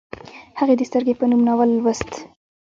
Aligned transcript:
هغې 0.59 0.75
د 0.77 0.81
سترګې 0.89 1.13
په 1.19 1.25
نوم 1.29 1.41
ناول 1.47 1.69
لوست 1.77 2.11